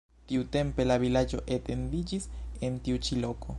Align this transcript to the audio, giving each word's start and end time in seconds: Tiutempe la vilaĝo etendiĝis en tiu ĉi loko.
Tiutempe 0.29 0.85
la 0.91 0.97
vilaĝo 1.03 1.43
etendiĝis 1.57 2.27
en 2.69 2.83
tiu 2.89 3.07
ĉi 3.09 3.23
loko. 3.27 3.49